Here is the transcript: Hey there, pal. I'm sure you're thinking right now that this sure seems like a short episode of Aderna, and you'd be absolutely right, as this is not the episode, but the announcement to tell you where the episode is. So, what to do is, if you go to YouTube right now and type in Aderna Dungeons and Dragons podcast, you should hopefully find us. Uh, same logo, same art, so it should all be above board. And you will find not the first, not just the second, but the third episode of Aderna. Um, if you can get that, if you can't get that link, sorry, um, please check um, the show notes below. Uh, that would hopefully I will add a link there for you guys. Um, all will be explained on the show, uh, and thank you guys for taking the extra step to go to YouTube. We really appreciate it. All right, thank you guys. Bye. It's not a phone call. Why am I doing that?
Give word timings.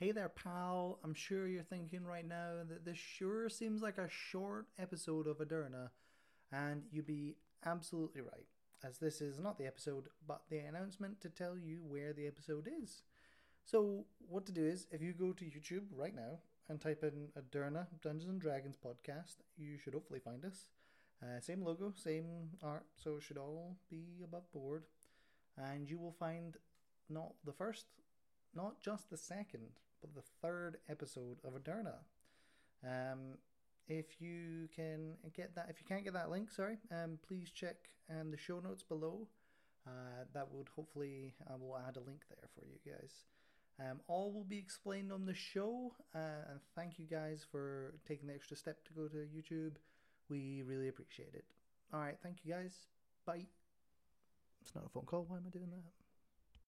Hey 0.00 0.12
there, 0.12 0.28
pal. 0.28 1.00
I'm 1.02 1.12
sure 1.12 1.48
you're 1.48 1.64
thinking 1.64 2.04
right 2.04 2.24
now 2.24 2.60
that 2.68 2.84
this 2.84 2.96
sure 2.96 3.48
seems 3.48 3.82
like 3.82 3.98
a 3.98 4.08
short 4.08 4.66
episode 4.78 5.26
of 5.26 5.38
Aderna, 5.38 5.90
and 6.52 6.84
you'd 6.92 7.08
be 7.08 7.34
absolutely 7.66 8.20
right, 8.20 8.46
as 8.84 8.98
this 8.98 9.20
is 9.20 9.40
not 9.40 9.58
the 9.58 9.66
episode, 9.66 10.04
but 10.24 10.42
the 10.50 10.58
announcement 10.58 11.20
to 11.22 11.28
tell 11.28 11.58
you 11.58 11.80
where 11.82 12.12
the 12.12 12.28
episode 12.28 12.68
is. 12.80 13.02
So, 13.64 14.04
what 14.28 14.46
to 14.46 14.52
do 14.52 14.64
is, 14.64 14.86
if 14.92 15.02
you 15.02 15.12
go 15.12 15.32
to 15.32 15.44
YouTube 15.44 15.86
right 15.90 16.14
now 16.14 16.38
and 16.68 16.80
type 16.80 17.02
in 17.02 17.30
Aderna 17.36 17.88
Dungeons 18.00 18.30
and 18.30 18.40
Dragons 18.40 18.76
podcast, 18.76 19.38
you 19.56 19.78
should 19.78 19.94
hopefully 19.94 20.20
find 20.20 20.44
us. 20.44 20.66
Uh, 21.20 21.40
same 21.40 21.64
logo, 21.64 21.92
same 21.96 22.50
art, 22.62 22.86
so 22.94 23.16
it 23.16 23.24
should 23.24 23.36
all 23.36 23.76
be 23.90 24.22
above 24.22 24.48
board. 24.52 24.84
And 25.56 25.90
you 25.90 25.98
will 25.98 26.14
find 26.20 26.56
not 27.10 27.32
the 27.44 27.52
first, 27.52 27.86
not 28.54 28.80
just 28.80 29.10
the 29.10 29.16
second, 29.16 29.70
but 30.00 30.14
the 30.14 30.22
third 30.42 30.78
episode 30.88 31.38
of 31.44 31.54
Aderna. 31.54 31.96
Um, 32.84 33.38
if 33.88 34.20
you 34.20 34.68
can 34.74 35.14
get 35.34 35.54
that, 35.54 35.66
if 35.70 35.80
you 35.80 35.86
can't 35.86 36.04
get 36.04 36.12
that 36.12 36.30
link, 36.30 36.50
sorry, 36.50 36.78
um, 36.90 37.18
please 37.26 37.50
check 37.50 37.76
um, 38.10 38.30
the 38.30 38.36
show 38.36 38.60
notes 38.60 38.82
below. 38.82 39.26
Uh, 39.86 40.24
that 40.34 40.48
would 40.52 40.68
hopefully 40.76 41.34
I 41.48 41.54
will 41.54 41.76
add 41.76 41.96
a 41.96 42.00
link 42.00 42.20
there 42.28 42.48
for 42.54 42.66
you 42.66 42.92
guys. 42.92 43.24
Um, 43.80 44.00
all 44.08 44.32
will 44.32 44.44
be 44.44 44.58
explained 44.58 45.12
on 45.12 45.24
the 45.24 45.34
show, 45.34 45.92
uh, 46.14 46.50
and 46.50 46.60
thank 46.74 46.98
you 46.98 47.06
guys 47.06 47.46
for 47.50 47.94
taking 48.06 48.28
the 48.28 48.34
extra 48.34 48.56
step 48.56 48.84
to 48.86 48.92
go 48.92 49.06
to 49.06 49.16
YouTube. 49.16 49.76
We 50.28 50.62
really 50.66 50.88
appreciate 50.88 51.34
it. 51.34 51.44
All 51.94 52.00
right, 52.00 52.18
thank 52.22 52.38
you 52.44 52.52
guys. 52.52 52.74
Bye. 53.24 53.46
It's 54.60 54.74
not 54.74 54.84
a 54.84 54.88
phone 54.88 55.04
call. 55.06 55.24
Why 55.28 55.36
am 55.36 55.44
I 55.46 55.50
doing 55.50 55.70
that? 55.70 56.07